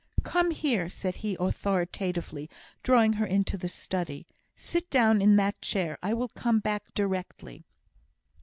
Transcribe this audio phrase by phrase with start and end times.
[0.23, 2.49] "Come here!" said he, authoritatively,
[2.81, 4.25] drawing her into the study.
[4.55, 5.99] "Sit down in that chair.
[6.01, 7.65] I will come back directly."